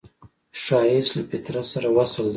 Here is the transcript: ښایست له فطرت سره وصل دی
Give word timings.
ښایست 0.61 1.11
له 1.17 1.23
فطرت 1.29 1.65
سره 1.73 1.87
وصل 1.97 2.23
دی 2.27 2.29